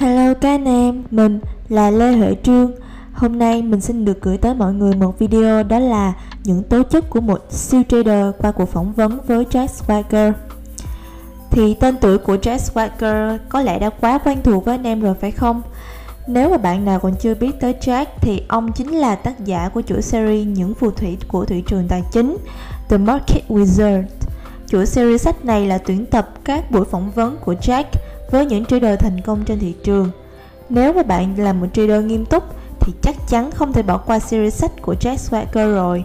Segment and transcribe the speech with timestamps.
[0.00, 2.72] Hello các anh em, mình là Lê Huệ Trương.
[3.12, 6.12] Hôm nay mình xin được gửi tới mọi người một video đó là
[6.44, 10.32] những tố chất của một siêu trader qua cuộc phỏng vấn với Jack Swagger.
[11.50, 15.00] Thì tên tuổi của Jack Swagger có lẽ đã quá quen thuộc với anh em
[15.00, 15.62] rồi phải không?
[16.26, 19.68] Nếu mà bạn nào còn chưa biết tới Jack thì ông chính là tác giả
[19.68, 22.36] của chuỗi series những phù thủy của thị trường tài chính
[22.88, 24.04] The Market Wizard.
[24.66, 27.84] Chuỗi series sách này là tuyển tập các buổi phỏng vấn của Jack
[28.30, 30.10] với những trader thành công trên thị trường.
[30.68, 32.44] Nếu mà bạn là một trader nghiêm túc
[32.80, 36.04] thì chắc chắn không thể bỏ qua series sách của Jack Swagger rồi.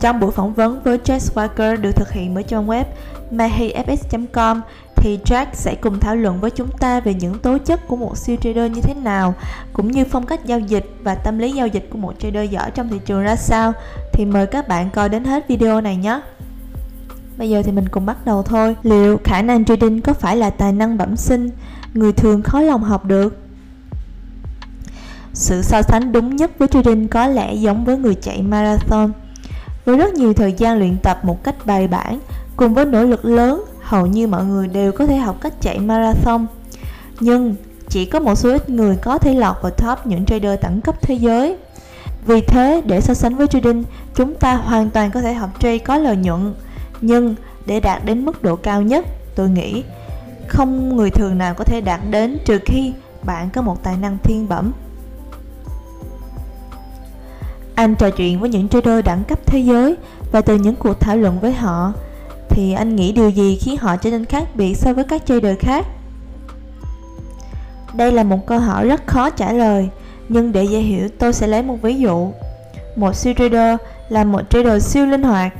[0.00, 2.84] Trong buổi phỏng vấn với Jack Swagger được thực hiện bởi trang web
[3.30, 4.60] mahifs.com
[4.96, 8.18] thì Jack sẽ cùng thảo luận với chúng ta về những tố chất của một
[8.18, 9.34] siêu trader như thế nào,
[9.72, 12.70] cũng như phong cách giao dịch và tâm lý giao dịch của một trader giỏi
[12.70, 13.72] trong thị trường ra sao.
[14.12, 16.20] Thì mời các bạn coi đến hết video này nhé.
[17.38, 18.76] Bây giờ thì mình cùng bắt đầu thôi.
[18.82, 21.50] Liệu khả năng trading có phải là tài năng bẩm sinh,
[21.94, 23.36] người thường khó lòng học được?
[25.32, 29.12] Sự so sánh đúng nhất với trading có lẽ giống với người chạy marathon.
[29.84, 32.18] Với rất nhiều thời gian luyện tập một cách bài bản,
[32.56, 35.78] cùng với nỗ lực lớn, hầu như mọi người đều có thể học cách chạy
[35.78, 36.46] marathon.
[37.20, 37.54] Nhưng
[37.88, 41.02] chỉ có một số ít người có thể lọt vào top những trader đẳng cấp
[41.02, 41.56] thế giới.
[42.26, 45.78] Vì thế, để so sánh với trading, chúng ta hoàn toàn có thể học trade
[45.78, 46.54] có lợi nhuận,
[47.06, 47.34] nhưng
[47.66, 49.82] để đạt đến mức độ cao nhất, tôi nghĩ
[50.48, 54.18] không người thường nào có thể đạt đến trừ khi bạn có một tài năng
[54.22, 54.72] thiên bẩm.
[57.74, 59.96] Anh trò chuyện với những trader đẳng cấp thế giới
[60.32, 61.92] và từ những cuộc thảo luận với họ,
[62.48, 65.58] thì anh nghĩ điều gì khiến họ trở nên khác biệt so với các trader
[65.58, 65.86] khác?
[67.94, 69.88] Đây là một câu hỏi rất khó trả lời,
[70.28, 72.32] nhưng để dễ hiểu, tôi sẽ lấy một ví dụ.
[72.96, 73.76] Một siêu trader
[74.08, 75.52] là một trader siêu linh hoạt.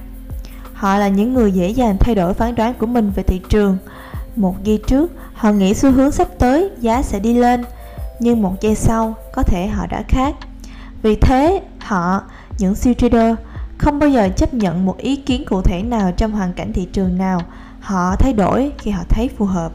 [0.85, 3.79] Họ là những người dễ dàng thay đổi phán đoán của mình về thị trường.
[4.37, 7.65] Một giây trước, họ nghĩ xu hướng sắp tới giá sẽ đi lên,
[8.21, 10.35] nhưng một giây sau, có thể họ đã khác.
[11.03, 12.23] Vì thế, họ,
[12.59, 13.35] những siêu trader,
[13.79, 16.89] không bao giờ chấp nhận một ý kiến cụ thể nào trong hoàn cảnh thị
[16.93, 17.41] trường nào.
[17.81, 19.73] Họ thay đổi khi họ thấy phù hợp.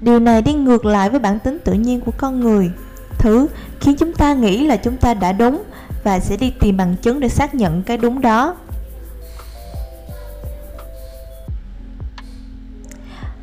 [0.00, 2.70] Điều này đi ngược lại với bản tính tự nhiên của con người.
[3.18, 3.46] Thứ
[3.80, 5.62] khiến chúng ta nghĩ là chúng ta đã đúng
[6.04, 8.56] và sẽ đi tìm bằng chứng để xác nhận cái đúng đó.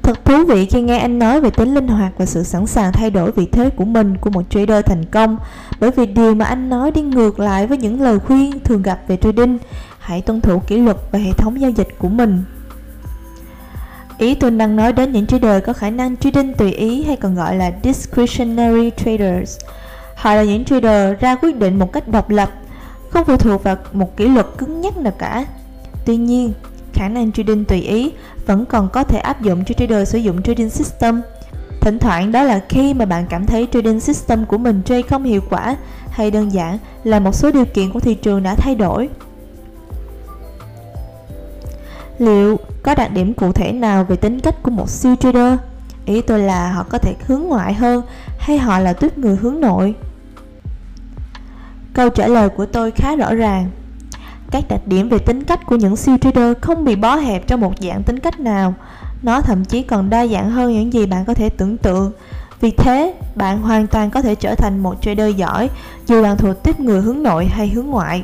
[0.05, 2.91] Thật thú vị khi nghe anh nói về tính linh hoạt và sự sẵn sàng
[2.91, 5.37] thay đổi vị thế của mình của một trader thành công.
[5.79, 8.99] Bởi vì điều mà anh nói đi ngược lại với những lời khuyên thường gặp
[9.07, 9.57] về trading
[9.99, 12.43] Hãy tuân thủ kỷ luật và hệ thống giao dịch của mình.
[14.17, 17.35] Ý tôi đang nói đến những trader có khả năng trading tùy ý hay còn
[17.35, 19.57] gọi là discretionary traders.
[20.15, 22.49] Họ là những trader ra quyết định một cách độc lập
[23.09, 25.45] Không phụ thuộc vào một kỷ luật cứng nhắc nào cả.
[26.05, 26.53] Tuy nhiên,
[26.95, 28.11] khả năng trading tùy ý,
[28.45, 31.21] vẫn còn có thể áp dụng cho trader sử dụng trading system.
[31.81, 35.23] Thỉnh thoảng đó là khi mà bạn cảm thấy trading system của mình trade không
[35.23, 35.75] hiệu quả
[36.09, 39.09] hay đơn giản là một số điều kiện của thị trường đã thay đổi.
[42.19, 45.53] Liệu có đặc điểm cụ thể nào về tính cách của một siêu trader?
[46.05, 48.01] Ý tôi là họ có thể hướng ngoại hơn
[48.39, 49.95] hay họ là tuyết người hướng nội?
[51.93, 53.69] Câu trả lời của tôi khá rõ ràng
[54.55, 57.61] các đặc điểm về tính cách của những siêu trader không bị bó hẹp trong
[57.61, 58.73] một dạng tính cách nào.
[59.23, 62.11] Nó thậm chí còn đa dạng hơn những gì bạn có thể tưởng tượng.
[62.61, 65.69] Vì thế, bạn hoàn toàn có thể trở thành một trader giỏi
[66.07, 68.23] dù bạn thuộc tiếp người hướng nội hay hướng ngoại.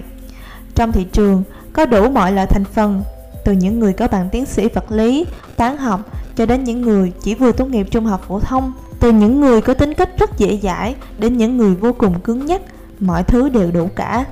[0.76, 1.44] Trong thị trường,
[1.74, 3.04] có đủ mọi loại thành phần,
[3.46, 5.26] từ những người có bằng tiến sĩ vật lý,
[5.58, 6.02] toán học
[6.36, 9.62] cho đến những người chỉ vừa tốt nghiệp trung học phổ thông, từ những người
[9.62, 12.62] có tính cách rất dễ dãi đến những người vô cùng cứng nhắc,
[13.00, 14.26] mọi thứ đều đủ cả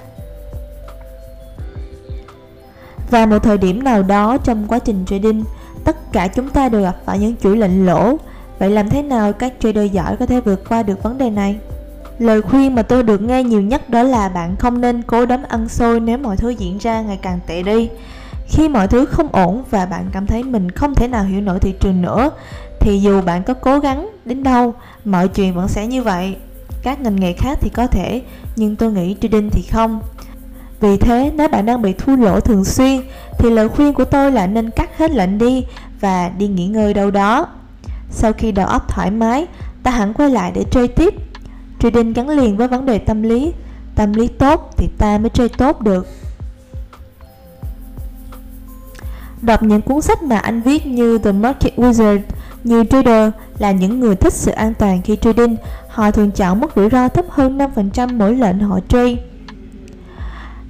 [3.10, 5.44] và một thời điểm nào đó trong quá trình trading,
[5.84, 8.18] tất cả chúng ta đều gặp phải những chuỗi lệnh lỗ.
[8.60, 11.60] Vậy làm thế nào các trader giỏi có thể vượt qua được vấn đề này?
[12.20, 15.44] Lời khuyên mà tôi được nghe nhiều nhất đó là bạn không nên cố đấm
[15.48, 17.90] ăn xôi nếu mọi thứ diễn ra ngày càng tệ đi.
[18.48, 21.60] Khi mọi thứ không ổn và bạn cảm thấy mình không thể nào hiểu nổi
[21.60, 22.30] thị trường nữa,
[22.80, 24.74] thì dù bạn có cố gắng đến đâu,
[25.06, 26.36] mọi chuyện vẫn sẽ như vậy.
[26.84, 28.22] Các ngành nghề khác thì có thể,
[28.56, 30.02] nhưng tôi nghĩ trading thì không.
[30.80, 33.02] Vì thế, nếu bạn đang bị thua lỗ thường xuyên,
[33.38, 35.66] thì lời khuyên của tôi là nên cắt hết lệnh đi
[36.00, 37.48] và đi nghỉ ngơi đâu đó.
[38.12, 39.48] Sau khi đầu óc thoải mái,
[39.84, 41.14] ta hẳn quay lại để chơi tiếp.
[41.80, 43.54] Trading gắn liền với vấn đề tâm lý.
[43.96, 46.08] Tâm lý tốt thì ta mới chơi tốt được.
[49.42, 52.20] Đọc những cuốn sách mà anh viết như The Market Wizard,
[52.64, 55.56] nhiều trader là những người thích sự an toàn khi trading.
[55.90, 59.16] Họ thường chọn mức rủi ro thấp hơn 5% mỗi lệnh họ trade.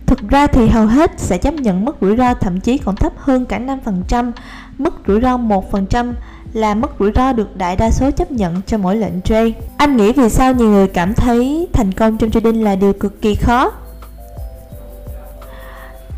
[0.09, 3.13] Thực ra thì hầu hết sẽ chấp nhận mức rủi ro thậm chí còn thấp
[3.17, 4.31] hơn cả 5%,
[4.77, 6.13] mức rủi ro 1%
[6.53, 9.51] là mức rủi ro được đại đa số chấp nhận cho mỗi lệnh trade.
[9.77, 13.21] Anh nghĩ vì sao nhiều người cảm thấy thành công trong trading là điều cực
[13.21, 13.71] kỳ khó?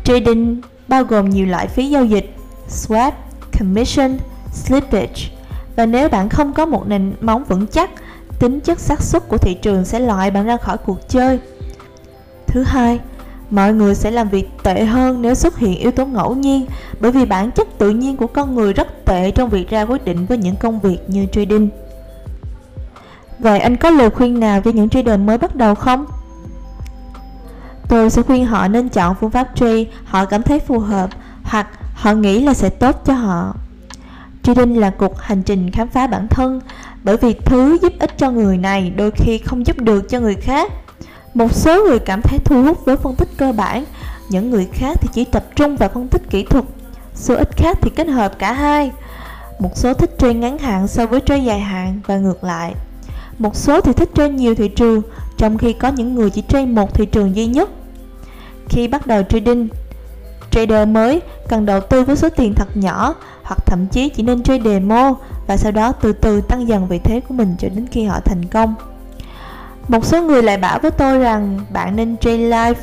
[0.04, 2.34] Trading bao gồm nhiều loại phí giao dịch,
[2.68, 3.12] swap,
[3.58, 4.18] commission,
[4.52, 5.30] slippage
[5.76, 7.90] và nếu bạn không có một nền móng vững chắc,
[8.38, 11.38] tính chất xác suất của thị trường sẽ loại bạn ra khỏi cuộc chơi.
[12.46, 13.00] Thứ hai,
[13.52, 16.66] mọi người sẽ làm việc tệ hơn nếu xuất hiện yếu tố ngẫu nhiên,
[17.00, 20.04] bởi vì bản chất tự nhiên của con người rất tệ trong việc ra quyết
[20.04, 21.68] định với những công việc như trading.
[23.38, 26.06] Vậy anh có lời khuyên nào cho những trader mới bắt đầu không?
[27.88, 31.10] Tôi sẽ khuyên họ nên chọn phương pháp trade họ cảm thấy phù hợp
[31.42, 33.54] hoặc họ nghĩ là sẽ tốt cho họ.
[34.42, 36.60] Trading là cuộc hành trình khám phá bản thân,
[37.04, 40.34] bởi vì thứ giúp ích cho người này đôi khi không giúp được cho người
[40.34, 40.72] khác.
[41.34, 43.84] Một số người cảm thấy thu hút với phân tích cơ bản,
[44.28, 46.64] những người khác thì chỉ tập trung vào phân tích kỹ thuật,
[47.14, 48.90] số ít khác thì kết hợp cả hai.
[49.58, 52.74] Một số thích trade ngắn hạn so với trade dài hạn và ngược lại.
[53.38, 55.02] Một số thì thích trade nhiều thị trường,
[55.36, 57.70] trong khi có những người chỉ trade một thị trường duy nhất.
[58.68, 59.68] Khi bắt đầu trading,
[60.50, 64.42] trader mới cần đầu tư với số tiền thật nhỏ hoặc thậm chí chỉ nên
[64.42, 65.14] trade demo
[65.46, 68.20] và sau đó từ từ tăng dần vị thế của mình cho đến khi họ
[68.24, 68.74] thành công.
[69.92, 72.80] Một số người lại bảo với tôi rằng bạn nên chơi live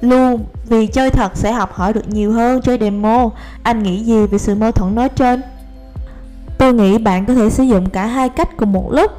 [0.00, 3.30] luôn vì chơi thật sẽ học hỏi được nhiều hơn chơi demo.
[3.62, 5.42] Anh nghĩ gì về sự mâu thuẫn nói trên?
[6.58, 9.10] Tôi nghĩ bạn có thể sử dụng cả hai cách cùng một lúc,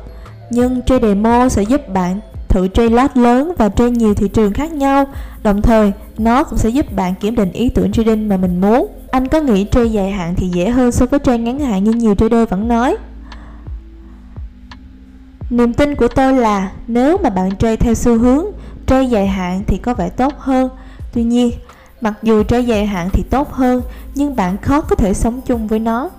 [0.50, 2.20] nhưng chơi demo sẽ giúp bạn
[2.50, 5.06] thử chơi lot lớn và chơi nhiều thị trường khác nhau.
[5.44, 8.88] Đồng thời, nó cũng sẽ giúp bạn kiểm định ý tưởng trading mà mình muốn.
[9.12, 11.92] Anh có nghĩ chơi dài hạn thì dễ hơn so với chơi ngắn hạn như
[11.92, 12.96] nhiều trader vẫn nói?
[15.50, 18.46] Niềm tin của tôi là nếu mà bạn trade theo xu hướng,
[18.88, 20.70] trade dài hạn thì có vẻ tốt hơn.
[21.14, 21.52] Tuy nhiên,
[22.02, 23.82] mặc dù trade dài hạn thì tốt hơn,
[24.16, 26.10] nhưng bạn khó có thể sống chung với nó.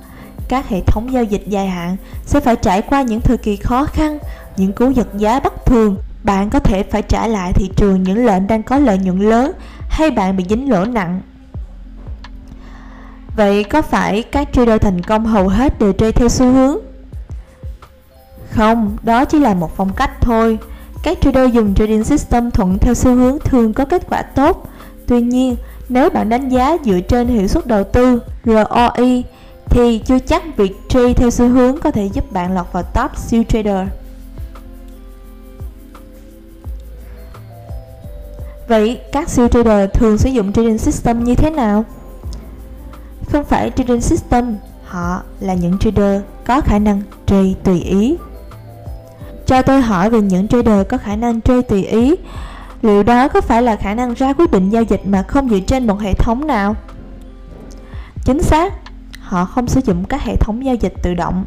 [0.48, 3.84] Các hệ thống giao dịch dài hạn sẽ phải trải qua những thời kỳ khó
[3.84, 4.18] khăn,
[4.56, 5.96] những cú giật giá bất thường.
[6.24, 9.52] Bạn có thể phải trả lại thị trường những lệnh đang có lợi nhuận lớn
[9.88, 11.20] hay bạn bị dính lỗ nặng.
[13.36, 16.78] Vậy có phải các trader thành công hầu hết đều trade theo xu hướng?
[18.54, 20.58] Không, đó chỉ là một phong cách thôi.
[21.02, 24.68] Các trader dùng trading system thuận theo xu hướng thường có kết quả tốt.
[25.06, 25.56] Tuy nhiên,
[25.88, 29.24] nếu bạn đánh giá dựa trên hiệu suất đầu tư ROI
[29.64, 33.16] thì chưa chắc việc trade theo xu hướng có thể giúp bạn lọt vào top
[33.16, 33.88] siêu trader.
[38.68, 41.84] Vậy các siêu trader thường sử dụng trading system như thế nào?
[43.32, 48.16] Không phải trading system, họ là những trader có khả năng trade tùy ý.
[49.46, 52.14] Cho tôi hỏi về những trader có khả năng trade tùy ý
[52.82, 55.60] Liệu đó có phải là khả năng ra quyết định giao dịch mà không dựa
[55.60, 56.76] trên một hệ thống nào?
[58.24, 58.72] Chính xác,
[59.20, 61.44] họ không sử dụng các hệ thống giao dịch tự động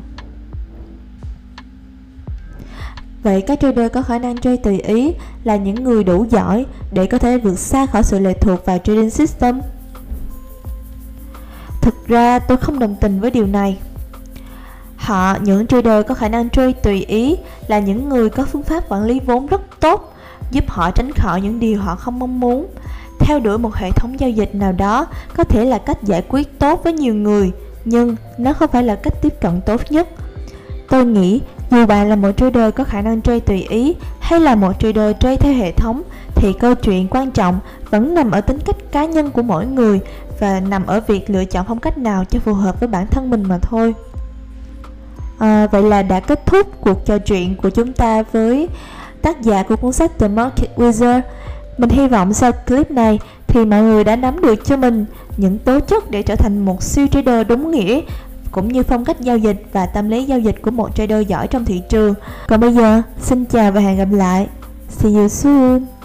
[3.23, 5.13] Vậy các trader có khả năng trade tùy ý
[5.43, 8.77] là những người đủ giỏi để có thể vượt xa khỏi sự lệ thuộc vào
[8.77, 9.61] trading system.
[11.81, 13.77] Thực ra tôi không đồng tình với điều này.
[15.07, 17.35] Họ, những trader có khả năng trade tùy ý
[17.67, 20.13] là những người có phương pháp quản lý vốn rất tốt,
[20.51, 22.67] giúp họ tránh khỏi những điều họ không mong muốn.
[23.19, 25.07] Theo đuổi một hệ thống giao dịch nào đó
[25.37, 27.51] có thể là cách giải quyết tốt với nhiều người,
[27.85, 30.07] nhưng nó không phải là cách tiếp cận tốt nhất.
[30.89, 34.55] Tôi nghĩ dù bạn là một trader có khả năng trade tùy ý hay là
[34.55, 36.01] một trader trade theo hệ thống
[36.35, 39.99] thì câu chuyện quan trọng vẫn nằm ở tính cách cá nhân của mỗi người
[40.39, 43.29] và nằm ở việc lựa chọn phong cách nào cho phù hợp với bản thân
[43.29, 43.93] mình mà thôi.
[45.37, 48.67] À, vậy là đã kết thúc cuộc trò chuyện của chúng ta với
[49.21, 51.21] tác giả của cuốn sách The Market Wizard.
[51.77, 55.05] Mình hy vọng sau clip này thì mọi người đã nắm được cho mình
[55.37, 58.01] những tố chất để trở thành một siêu trader đúng nghĩa
[58.51, 61.47] cũng như phong cách giao dịch và tâm lý giao dịch của một trader giỏi
[61.47, 62.13] trong thị trường.
[62.47, 64.47] Còn bây giờ, xin chào và hẹn gặp lại.
[64.89, 65.96] See you soon.